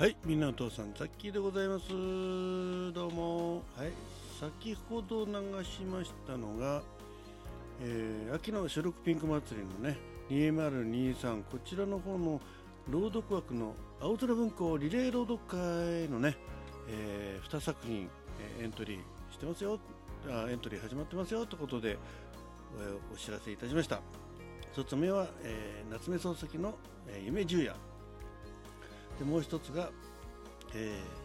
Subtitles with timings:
[0.00, 1.90] はい、みんなお父さん、ザッキーでございます。
[1.90, 3.56] どうも。
[3.76, 3.92] はい、
[4.40, 5.32] 先ほど流
[5.62, 6.80] しましたのが、
[7.82, 9.98] えー秋の収録ピンク祭りのね、
[10.30, 12.40] 2023、こちらの方の
[12.88, 16.34] 朗読枠の青空文庫リレー朗読会のね、
[16.88, 18.08] え2作品、
[18.58, 18.98] えーエントリー
[19.30, 19.78] してますよ
[20.30, 24.00] あ、エントリー始まってますよということで、えーお知らせいたしました。
[24.74, 26.74] 1つ目は、えー夏目漱石の、
[27.06, 27.89] えー夢十夜。
[29.20, 29.90] でもう一つが、
[30.74, 31.20] えー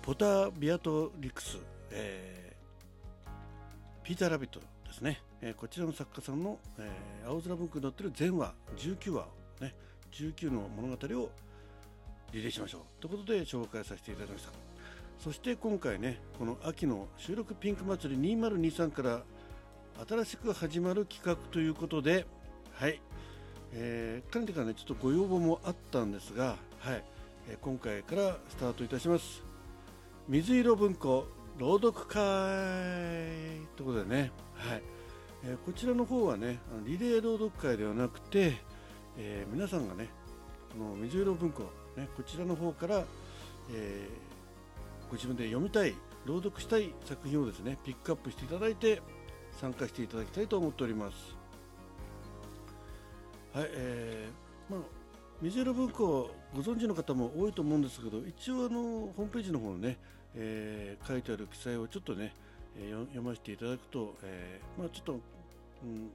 [0.00, 1.58] ポタビアトリクス、
[1.90, 9.74] えーピーター・ラビットですね、えーこちらの作家さんの、えー青空文庫に載ってる全話19話をね
[10.12, 11.30] 19の物語を
[12.32, 12.80] リレーしましょう。
[13.00, 14.52] ということで紹介させていただきました。
[15.18, 19.22] そして今回ねこの秋の収録ピンク祭り2023から
[20.08, 22.24] 新しく始まる企画ということで
[22.74, 23.00] はい。
[23.76, 27.02] えー、かねてからねちょっとご要望もあったんですが、はい
[27.48, 29.42] えー今回からスタートいたします。
[30.28, 31.26] 水色文庫
[31.58, 32.14] 朗読会
[33.76, 34.82] ということでね、はい
[35.44, 38.54] えーこちらの方はねあのリレー朗読会ではなくて、
[39.18, 40.08] えー皆さんがね
[40.72, 41.64] この水色文庫、
[41.96, 43.04] ね、こちらの方から、
[43.72, 44.08] え
[45.10, 45.94] ご自分で読みたい
[46.24, 49.02] 朗読したい作品をですねピックアップしていただいて
[49.60, 51.43] 参加していただきたいと思っております。
[53.54, 54.80] はい、えーまあ、
[55.40, 59.96] 水色文庫をご存知の方も多いと思うんですけど、一応あのホームページの方のね、
[60.34, 62.34] えー書いてある記載をちょっとね、
[62.76, 65.12] えー読ませていただくと、えーまあちょっと、
[65.84, 66.10] うん、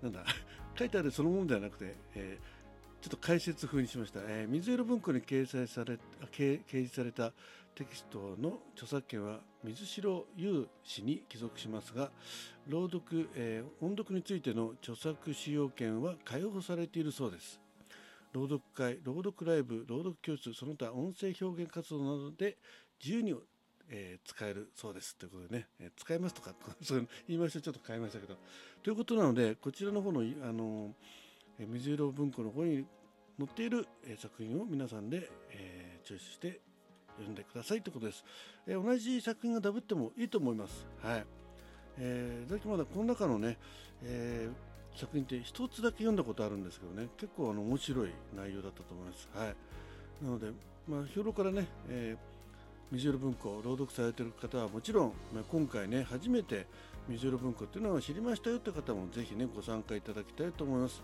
[0.00, 0.24] なんだ、
[0.78, 2.59] 書いてあるそのものではなくて、えー
[3.00, 4.20] ちょっと解説風にしました。
[4.22, 5.98] えー水色文庫に掲載され、
[6.30, 7.32] 掲示された
[7.74, 12.10] テキストの著作権は水城優氏に帰属しますが、
[12.68, 17.58] 朗読、えー音読についての著作使用権は解放されているそうです。
[18.34, 22.58] 朗読会、朗読ライブ、朗読教室、その他音声表現活動などで
[23.02, 23.34] 自由に、
[23.88, 25.16] えー使えるそうです。
[25.16, 28.36] ということでね、えー使えますとか、 そういう言いましたちょっと変えましたけど。
[28.82, 30.92] ということなので、こちらの方の、あのー
[31.66, 32.84] 水色文庫の方に
[33.38, 33.86] 載っている、
[34.18, 36.60] 作品を皆さんで、えーチョイスして
[37.16, 38.24] 読んでくださいということです。
[38.66, 40.86] えー同じ作品がダブってもいいと思います。
[41.02, 41.24] はい。
[41.98, 43.58] えー、だけまだこの中のね、
[44.02, 49.28] えー作品って一つだけ読んだことあるんですけどね、結構あの面白い内容だったと思います。
[49.32, 49.54] はい。
[50.24, 50.50] なので、
[50.88, 52.30] まあ、日頃からね、えー
[52.92, 56.66] 水色文庫を朗読されている方はもちろん、まあ、今回ね、初めて
[57.08, 61.00] 水色文庫っていうのを知りましたよって方もぜひね、ご参加いただきたいと思います。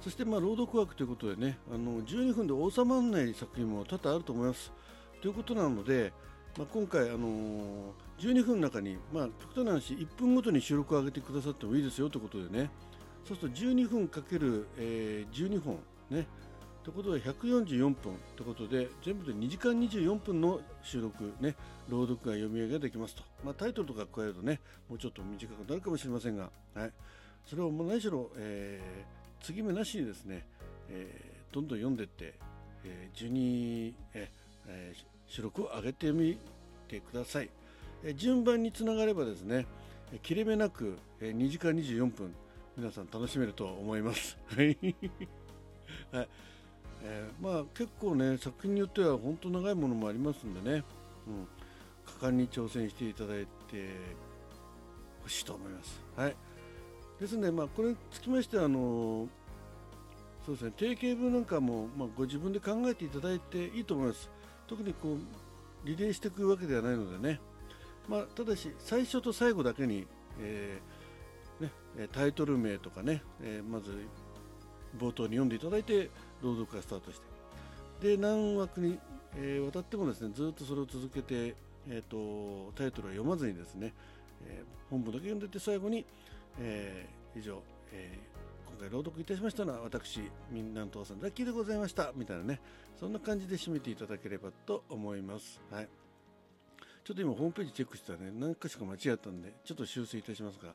[0.00, 4.72] そして、まあ、朗読枠ということでね、あの12分で収まらない作品も多々あると思います。
[5.20, 6.12] ということなので、
[6.56, 12.68] まあ、今回、あのー12分の中に、まあ、極端な話、1分ごとに収録を上げてくださってもいいですよということでね、
[13.24, 15.78] そうすると12分かける、えー12本
[16.10, 16.26] ね、
[16.82, 17.94] ということで144分
[18.34, 21.54] ということで、全部で2時間24分の収録、ね、
[21.88, 26.92] 朗読が読み上げができますと、まあ、タイトルとか加えるとね、もうちょっと短くなるかもしれませんが、はい、
[27.46, 30.46] それをもう何しろ、えー継ぎ目なしにですね、
[30.90, 32.34] えーどんどん読んでいって、
[32.84, 34.30] えー順に、え
[34.66, 36.38] えー収録を上げてみ
[36.88, 37.50] てください。
[38.04, 39.66] えー順番につながればですね、
[40.12, 42.34] え切れ目なく、えー2時間24分
[42.76, 44.38] 皆さん楽しめると思います。
[44.56, 44.76] はい
[47.02, 50.84] えーまあ結構ね作品によっては本当長いものもありますんでね、
[51.26, 51.48] うん、
[52.20, 53.94] 果敢に挑戦していただいて
[55.22, 56.00] ほしいと思います。
[56.16, 56.36] はい。
[57.20, 59.28] ですのでまあこれにつきましてはあの
[60.46, 64.30] そうですね定型文なんかもまあご自分で考えていただいていいと思います。
[64.66, 65.18] 特にこう
[65.86, 67.40] リレーしていくわけではないのでね。
[68.08, 70.06] まあ、ただし最初と最後だけに、
[70.40, 73.92] えーね、タイトル名とかね、えーまず
[74.98, 76.08] 冒頭に読んでいただいて
[76.42, 77.20] 朗読がスタートし
[78.00, 78.98] てで何枠に、
[79.36, 81.54] えー渡ってもですねずっとそれを続けて、
[81.90, 83.92] えー、とタイトルを読まずにですね、
[84.46, 86.06] えー本文だけ読んでって最後に、
[86.60, 87.62] えー以上、
[87.92, 88.38] えー
[88.70, 90.20] 今回朗読いたしましたのは私
[90.52, 92.60] みんなの父さんザッキーでございましたみたいなね
[93.00, 95.60] そんな感じで締めていただければと思います。
[95.70, 95.88] はい
[97.04, 100.74] ちょっと今ホームページチェックしたらね、何か所か間違ったんで、ちょっと修正いたしますが。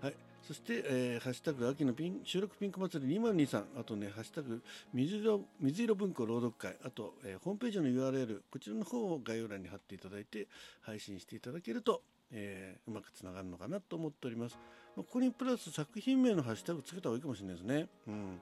[0.00, 0.14] はい。
[0.40, 4.62] そして、えーハッシュタグ秋のピン収録ピンク祭り2023、あとね、ハッシュタグ
[4.94, 10.48] 水色水色文庫朗読会、あと、えーホームページの URL、こちらの方を概要欄に貼っていただいて、
[10.80, 12.00] 配信していただけると、
[12.32, 14.58] えーうまくつながるのかなと思っております。
[14.96, 17.88] まあここにプラス作品名のハッシュタグつけた方がいいかもしれないですね。
[18.08, 18.40] うん。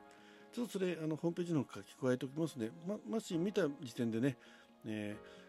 [0.52, 4.36] ちょっとそれ、あの、ホームページの方書き加えておきますので、ま、もし見た時点でね、
[4.86, 5.44] えー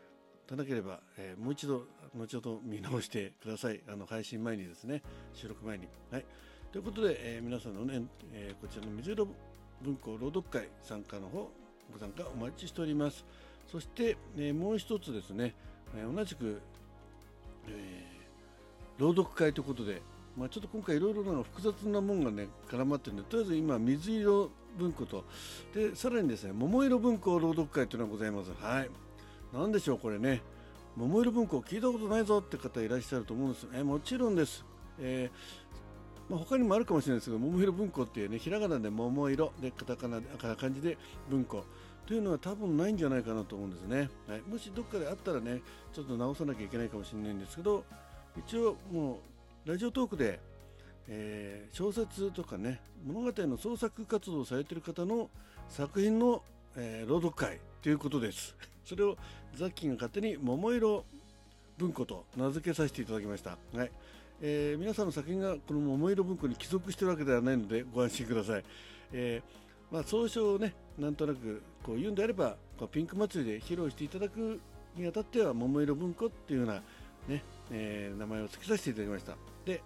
[0.47, 5.01] たなければ、えーもう一度後ほど見直してくださいあの配信前にですね
[5.33, 6.25] 収録前にはい
[6.71, 9.27] ということで、えー皆さんのね、えこちらの水色
[9.81, 11.49] 文庫朗読会参加の方
[11.91, 13.25] ご参加お待ちしております
[13.67, 15.55] そして、え、もう一つですね、
[15.95, 16.61] え、同じく、
[17.67, 18.14] えー、
[18.97, 20.01] 朗読会ということで、
[20.37, 25.23] まあ、ちょっと今回いろいろな複雑なもんがね絡まってるんでとりあえず今水色文庫と
[25.73, 28.51] でさらにですね桃色文庫朗読会というのがございます。
[28.59, 28.89] はい。
[29.53, 30.41] 何でしょうこれね。
[30.95, 34.63] 桃色文庫聞いたことないぞって方いらっしゃると思うんですえもちろんです、
[34.97, 39.51] えーまあ、他にもあるかもしれないですけど桃色文庫っていうねひらがなで桃色。
[39.61, 40.97] でカタカナで漢字で
[41.29, 41.63] 文庫。
[42.05, 47.83] というのは多分ないんじゃないかなと思うんですね、はい、もしどっかであったらねちょっと直さなきゃいけないかもしれないんですけど
[48.37, 49.19] 一応も
[49.65, 50.39] うラジオトークで、
[51.07, 55.29] えー、小説とかね物語の創作活動をされている方の
[55.69, 56.41] 作品の、
[56.75, 58.55] えー、朗読会ということです。
[58.85, 59.17] それを
[59.55, 61.05] ザッキーが勝手に桃色
[61.77, 63.91] 文庫と名付けさせていただきました、はい。
[64.41, 68.63] えー、皆さんの作品がこの桃色文庫に帰属しているわけではないのでご安心ください、
[69.13, 74.59] えー、まあ、総称をねなんとなくこう言うんであればこうピンク祭りで披露していただく
[74.95, 76.81] にあたっては桃色文庫っていうような
[77.27, 79.35] ね、えー、名前を付けさせていただきました。
[79.65, 79.81] で、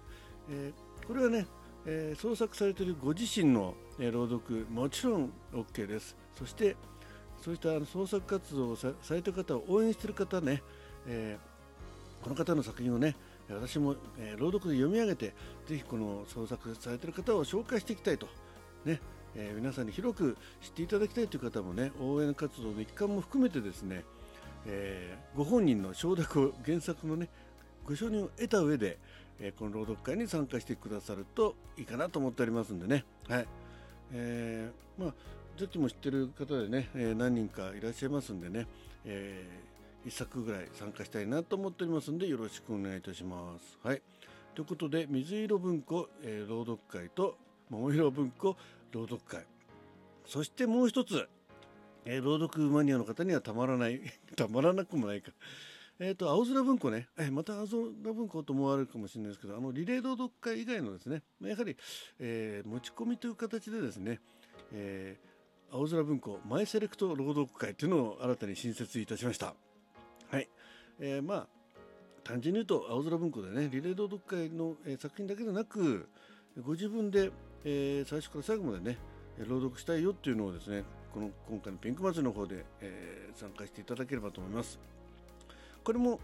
[0.50, 0.72] え
[1.08, 1.48] これはね、
[1.86, 6.16] え創作されているご自身の、え朗読もちろん OK です。
[6.36, 6.76] そして
[7.42, 10.62] そういった創作活動をされている方を応援している方ね、
[11.08, 11.38] え、
[12.22, 13.16] この方の作品をね
[13.50, 15.34] 私も、え、朗読で読み上げて
[15.66, 18.28] ぜひこの創作されている方を紹介していきたいと、
[18.86, 19.00] ね
[19.36, 24.04] えー、皆さんに広く知っていただきたいという方もね応援活動の一環も含めてですね、
[24.66, 27.30] えー、ご本人の承諾を原作のね
[27.86, 28.98] ご承認を得た上で、
[29.40, 33.06] えこの朗読会に参加してくださるといいかなと思っておりますんでね。
[33.28, 33.48] はい
[34.12, 35.14] えーまあ、
[35.58, 38.68] さっきも知ってる方でね、えー、何人かいらっしゃいますんでね、
[39.06, 43.78] えー、1作ぐらい参加したいなと思っておりますんでよろしくお願いいたします。
[43.84, 44.02] はい、
[44.56, 47.38] ということで水色文庫、えー、朗読会と
[47.70, 48.58] 桃色文庫
[48.92, 49.46] 朗読会
[50.26, 51.28] そしてもう一つ、
[52.06, 54.02] えー、朗読マニアの方にはたまらない
[54.36, 55.32] たまらなくもないか。
[56.00, 61.76] えっ、ー、と、青空文庫ね、えー、また青空文庫と思われるかもしれないですけど、あの、リレー朗読会以外のですね、やはり、
[62.20, 64.20] えー、持ち込みという形でですね、
[64.72, 65.18] え
[65.72, 69.54] 青空文庫マイセレクト朗読会というのを新たに新設いたしました。
[70.32, 70.50] はい。
[71.00, 71.48] えー、まあ、
[72.24, 76.10] 単純に言うと青空文庫でね、リレー朗読会の、えー、作品だけでなく、
[76.64, 77.32] ご自分で、
[77.64, 78.98] えー、最初から最後までね、
[79.48, 84.80] 朗読したいよっていうのをですね、この今回のピンク祭りの方で、えー、参加していただければと思います。
[85.90, 86.20] これも、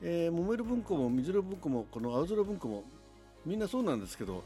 [0.00, 2.84] えー、桃色文庫も水色文庫もこの青空文庫も
[3.44, 4.44] みんなそうなんですけど、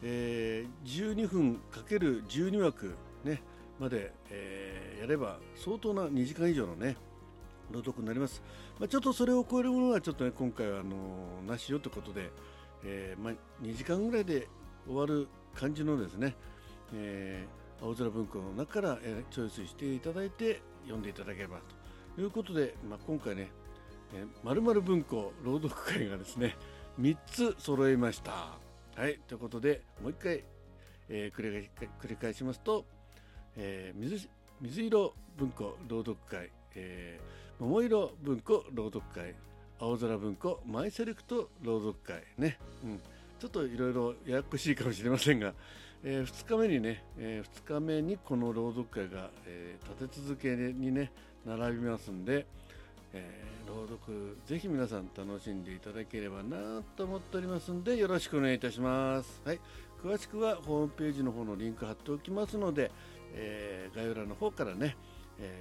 [0.00, 2.94] えー、12分 ×12 枠
[3.24, 3.42] ね、
[3.80, 6.96] まで、えー、やれば相当な2時間以上のね
[7.72, 8.40] 朗読になります、
[8.78, 12.30] まあ、ちょっとそれを超えるものはちょっとね今回はあのー、なしよということで、
[12.84, 14.46] えー、まあ、2時間ぐらいで
[14.86, 16.36] 終わる感じのですね、
[16.94, 17.44] え
[17.82, 21.77] 青空文庫の中から、えチョイスしていただいて読んでいただければと。
[22.18, 23.48] ということで、まあ、今回ね
[24.42, 26.56] まるまる文庫朗読会がですね
[27.00, 28.58] 3つ揃えました。
[28.96, 30.42] はいということでもう一回、
[31.08, 31.70] えー、
[32.00, 32.84] 繰り返しますと
[33.56, 34.28] えー、水
[34.60, 39.34] 水色文庫朗読会、えー、桃色文庫朗読会
[39.80, 43.00] 青空文庫マイセレクト朗読会ね、うん、
[43.38, 45.54] ちょっといろいろややこしいかもしれませんが、
[46.04, 51.10] えー、2日目にね、えー、2日目にこの朗読会が、えー、立て続けにね
[51.46, 52.46] 並びますんで、
[53.12, 59.40] えー、朗読ぜひ皆さん楽しんでいただければなと思っておりますんでよろしくお願いいたします。
[59.44, 59.60] はい、
[60.02, 62.90] 詳しくはホームページの方のリンク貼っておきますので、
[63.34, 64.96] えー、概要欄の方からね、
[65.38, 65.52] え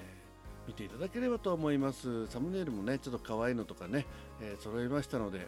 [0.66, 2.28] ー、見ていただければと思います。
[2.28, 4.06] サムネイルもねちょっと可愛いのとかね、
[4.42, 5.48] えー、揃いましたので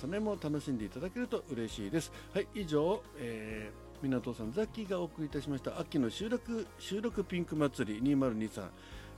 [0.00, 2.12] その辺も楽しんでいただけると嬉しいです。
[2.32, 2.46] はい。
[2.54, 8.64] 以上、えー、港さんザッキーがお送りいたしました秋の収録収録ピンク祭り2023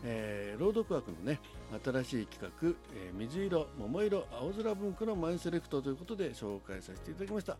[0.04, 1.40] えー、朗読枠のね
[1.85, 7.56] 新しい企画、えー、水色桃色青空文庫のマインセレクトということで紹介させていただきました。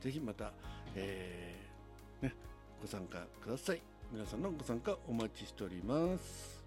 [0.00, 0.52] ぜひまた、
[0.94, 2.34] えー、ね、
[2.80, 3.82] ご参加ください。
[4.12, 6.59] 皆さんのご参加お待ちしております。